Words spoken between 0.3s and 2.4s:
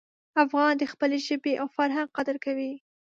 افغان د خپلې ژبې او فرهنګ قدر